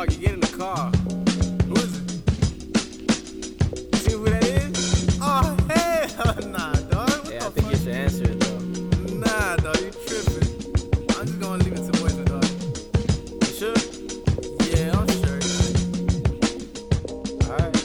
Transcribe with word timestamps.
Dog, 0.00 0.12
you 0.14 0.18
get 0.18 0.32
in 0.32 0.40
the 0.40 0.46
car. 0.56 0.90
Who 1.66 1.74
is 1.76 1.94
it? 2.00 2.08
See 3.96 4.12
who 4.12 4.24
that 4.30 4.44
is? 4.44 5.18
Oh, 5.20 5.54
hell 5.68 6.36
nah, 6.48 6.72
dog. 6.88 7.10
What 7.26 7.34
Yeah, 7.34 7.44
I 7.46 7.50
think 7.50 7.66
you 7.66 7.76
fuck? 7.76 7.80
should 7.82 7.94
answer 7.94 8.24
it 8.24 8.40
though. 8.40 8.60
Nah, 9.18 9.56
dog, 9.56 9.76
you 9.76 9.90
tripping. 10.08 10.48
I'm 11.18 11.26
just 11.26 11.38
gonna 11.38 11.62
leave 11.64 11.74
it 11.74 11.84
to 11.84 11.92
voicemail, 12.00 12.24
dog. 12.32 12.48
You 13.44 13.50
sure? 13.60 13.76
Yeah, 14.72 14.96
I'm 14.96 15.08
sure. 15.20 15.40
Alright. 17.52 17.76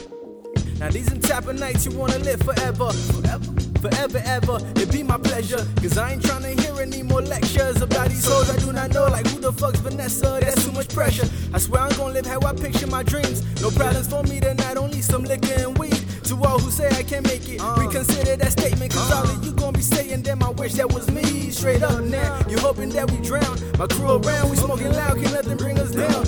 Now 0.80 0.88
these 0.88 1.10
type 1.28 1.46
of 1.48 1.60
nights 1.60 1.84
you 1.84 1.92
wanna 1.98 2.18
live 2.20 2.40
forever, 2.40 2.92
forever, 3.12 3.52
forever, 3.82 4.22
ever. 4.24 4.58
It 4.76 4.90
be 4.90 5.02
my 5.02 5.18
pleasure, 5.18 5.66
cause 5.82 5.98
I 5.98 6.12
ain't 6.12 6.22
tryna 6.22 6.58
hear 6.62 6.80
any 6.80 7.02
more 7.02 7.20
lectures 7.20 7.82
about 7.82 8.08
these 8.08 8.24
hoes 8.26 8.48
I 8.48 8.56
do 8.58 8.72
not 8.72 8.90
know. 8.94 9.04
Like 9.04 9.26
who 9.26 9.38
the 9.38 9.52
fuck's 9.52 9.80
Vanessa? 9.80 10.38
That's 10.40 10.64
too 10.64 10.72
much 10.72 10.75
pressure. 10.96 11.28
I 11.52 11.58
swear 11.58 11.82
I'm 11.82 11.94
gonna 11.98 12.14
live 12.14 12.24
how 12.24 12.40
I 12.40 12.54
picture 12.54 12.86
my 12.86 13.02
dreams. 13.02 13.44
No 13.60 13.70
problems 13.70 14.08
for 14.08 14.22
me 14.22 14.40
tonight, 14.40 14.78
only 14.78 15.02
some 15.02 15.24
liquor 15.24 15.52
and 15.52 15.76
weed. 15.76 16.00
To 16.24 16.34
all 16.42 16.58
who 16.58 16.70
say 16.70 16.88
I 16.88 17.02
can't 17.02 17.26
make 17.26 17.46
it, 17.50 17.60
uh. 17.60 17.76
reconsider 17.78 18.34
that 18.36 18.52
statement. 18.52 18.94
Cause 18.94 19.12
all 19.12 19.28
of 19.28 19.44
you 19.44 19.52
gonna 19.52 19.72
be 19.72 19.82
saying, 19.82 20.22
damn, 20.22 20.42
I 20.42 20.48
wish 20.48 20.72
that 20.80 20.90
was 20.90 21.10
me. 21.10 21.50
Straight 21.50 21.82
up 21.82 22.02
now, 22.02 22.40
you 22.48 22.58
hoping 22.58 22.88
that 22.96 23.10
we 23.10 23.18
drown. 23.18 23.58
My 23.78 23.86
crew 23.86 24.12
around, 24.16 24.48
we 24.50 24.56
smoking 24.56 24.92
loud, 24.92 25.20
can't 25.20 25.34
nothing 25.34 25.58
bring 25.58 25.78
us 25.78 25.90
down. 25.90 26.24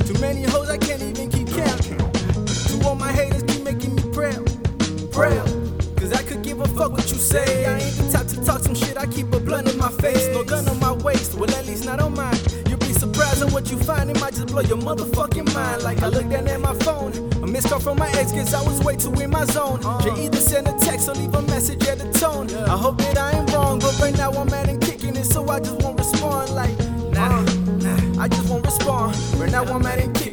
Too 0.00 0.18
many 0.20 0.42
hoes, 0.42 0.68
I 0.68 0.78
can't 0.78 1.02
even 1.02 1.30
keep 1.30 1.48
count. 1.54 1.82
To 2.68 2.88
all 2.88 2.96
my 2.96 3.12
haters, 3.12 3.44
keep 3.44 3.62
making 3.62 3.94
me 3.94 4.02
proud. 4.12 4.44
Proud. 5.12 5.46
Cause 5.96 6.12
I 6.12 6.22
could 6.24 6.42
give 6.42 6.58
a 6.58 6.66
fuck 6.78 6.90
what 6.90 7.08
you 7.12 7.18
say. 7.18 7.64
I 7.66 7.78
ain't 7.78 7.96
the 7.98 8.10
type 8.10 8.26
to 8.28 8.44
talk 8.44 8.62
some 8.62 8.74
shit, 8.74 8.98
I 8.98 9.06
keep 9.06 9.32
a 9.32 9.38
blunt 9.38 9.70
in 9.70 9.78
my 9.78 9.92
face. 10.02 10.25
What 13.66 13.78
you 13.78 13.84
find, 13.84 14.10
it 14.10 14.20
might 14.20 14.34
just 14.34 14.46
blow 14.46 14.60
your 14.60 14.78
motherfucking 14.78 15.52
mind. 15.54 15.82
Like 15.82 16.00
I 16.02 16.08
look 16.08 16.28
down 16.28 16.46
at 16.46 16.60
my 16.60 16.74
phone, 16.74 17.12
a 17.42 17.46
missed 17.46 17.68
call 17.68 17.80
from 17.80 17.98
my 17.98 18.08
ex, 18.10 18.30
cause 18.32 18.54
I 18.54 18.62
was 18.62 18.80
way 18.84 18.96
too 18.96 19.12
in 19.14 19.30
my 19.30 19.44
zone. 19.46 19.80
She 20.02 20.10
either 20.24 20.38
send 20.38 20.68
a 20.68 20.78
text 20.78 21.08
or 21.08 21.14
leave 21.14 21.34
a 21.34 21.42
message 21.42 21.84
at 21.88 21.98
the 21.98 22.12
tone. 22.18 22.48
I 22.50 22.76
hope 22.76 22.98
that 22.98 23.18
I 23.18 23.38
ain't 23.38 23.52
wrong, 23.52 23.78
but 23.78 23.98
right 23.98 24.16
now 24.16 24.30
I'm 24.30 24.46
mad 24.48 24.68
and 24.68 24.80
kicking 24.80 25.16
it, 25.16 25.24
so 25.24 25.48
I 25.48 25.58
just 25.60 25.82
won't 25.82 25.98
respond. 25.98 26.50
Like, 26.50 26.78
nah, 27.10 27.42
nah, 27.82 28.22
I 28.22 28.28
just 28.28 28.48
won't 28.48 28.64
respond. 28.64 29.16
Right 29.40 29.50
now 29.50 29.64
I'm 29.64 29.82
mad 29.82 29.98
and 29.98 30.14
kicking 30.14 30.25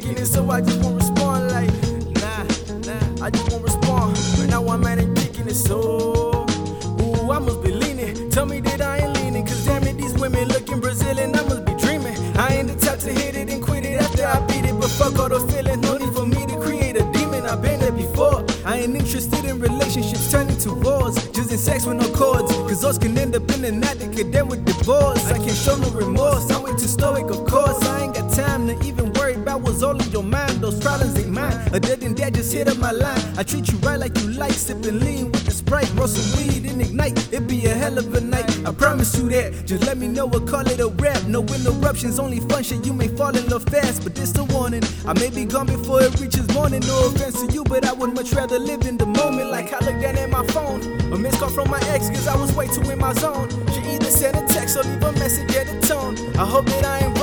fuck 14.88 15.18
all 15.18 15.28
those 15.28 15.50
feelings, 15.52 15.78
no 15.82 15.96
need 15.96 16.12
for 16.14 16.26
me 16.26 16.46
to 16.46 16.56
create 16.60 16.96
a 16.96 17.04
demon. 17.12 17.46
I've 17.46 17.62
been 17.62 17.80
there 17.80 17.92
before. 17.92 18.44
I 18.64 18.78
ain't 18.78 18.96
interested 18.96 19.44
in 19.44 19.60
relationships 19.60 20.30
turning 20.30 20.58
to 20.58 20.74
wars, 20.74 21.14
just 21.32 21.52
in 21.52 21.58
sex 21.58 21.86
with 21.86 21.96
no 21.96 22.08
cords. 22.14 22.52
Cause 22.52 22.80
those 22.80 22.98
can 22.98 23.16
end 23.18 23.34
up 23.36 23.48
in 23.52 23.64
an 23.64 23.82
attic 23.84 24.18
and 24.18 24.32
then 24.32 24.48
with 24.48 24.64
divorce. 24.64 25.24
I 25.30 25.38
can't 25.38 25.56
show 25.56 25.76
no 25.76 25.90
remorse, 25.90 26.50
I'm 26.50 26.62
way 26.62 26.72
too 26.72 26.88
stoic, 26.88 27.30
of 27.30 27.44
course. 27.46 27.82
I 27.86 28.04
ain't 28.04 28.14
got 28.14 28.32
time 28.32 28.66
to 28.68 28.74
even 28.84 29.12
worry 29.14 29.34
about 29.34 29.62
what's 29.62 29.82
all 29.82 30.00
in 30.00 30.10
your 30.10 30.22
mind. 30.22 30.60
Those 30.60 30.80
problems 30.80 31.18
ain't 31.18 31.30
mine. 31.30 31.52
Other 31.72 31.96
than 31.96 32.14
that, 32.16 32.34
just 32.34 32.52
hit 32.52 32.68
up 32.68 32.78
my 32.78 32.90
line. 32.90 33.23
I 33.36 33.42
treat 33.42 33.70
you 33.70 33.78
right 33.78 33.98
like 33.98 34.16
you 34.18 34.30
like, 34.30 34.52
sipping 34.52 35.00
lean 35.00 35.32
with 35.32 35.44
the 35.44 35.50
sprite, 35.50 35.90
roll 35.94 36.06
some 36.06 36.38
weed 36.38 36.70
and 36.70 36.80
ignite. 36.80 37.32
It 37.32 37.48
be 37.48 37.66
a 37.66 37.74
hell 37.74 37.98
of 37.98 38.14
a 38.14 38.20
night. 38.20 38.48
I 38.64 38.72
promise 38.72 39.18
you 39.18 39.28
that. 39.30 39.66
Just 39.66 39.84
let 39.86 39.98
me 39.98 40.06
know 40.06 40.26
what 40.26 40.46
call 40.46 40.66
it 40.68 40.78
a 40.78 40.86
rap. 40.86 41.24
No 41.26 41.40
interruptions, 41.42 42.20
only 42.20 42.38
function. 42.40 42.84
You 42.84 42.92
may 42.92 43.08
fall 43.08 43.36
in 43.36 43.46
love 43.48 43.64
fast, 43.64 44.04
but 44.04 44.14
this 44.14 44.30
the 44.30 44.44
warning. 44.44 44.84
I 45.06 45.14
may 45.14 45.30
be 45.30 45.44
gone 45.44 45.66
before 45.66 46.02
it 46.02 46.18
reaches 46.20 46.46
morning. 46.54 46.80
No 46.86 47.08
offense 47.08 47.42
to 47.42 47.52
you, 47.52 47.64
but 47.64 47.84
I 47.84 47.92
would 47.92 48.14
much 48.14 48.32
rather 48.32 48.58
live 48.58 48.86
in 48.86 48.96
the 48.96 49.06
moment. 49.06 49.50
Like 49.50 49.72
I 49.72 49.80
look 49.84 50.00
down 50.00 50.16
at 50.16 50.30
my 50.30 50.46
phone. 50.48 50.80
A 51.12 51.18
missed 51.18 51.40
call 51.40 51.50
from 51.50 51.70
my 51.70 51.80
ex, 51.88 52.10
cause 52.10 52.28
I 52.28 52.36
was 52.36 52.54
way 52.54 52.68
too 52.68 52.88
in 52.88 53.00
my 53.00 53.14
zone. 53.14 53.48
She 53.72 53.80
either 53.80 54.10
send 54.10 54.36
a 54.36 54.46
text 54.46 54.76
or 54.76 54.84
leave 54.84 55.02
a 55.02 55.12
message 55.12 55.54
at 55.56 55.66
a 55.68 55.80
tone. 55.88 56.16
I 56.38 56.46
hope 56.46 56.66
that 56.66 56.84
I 56.84 57.06
ain't 57.06 57.13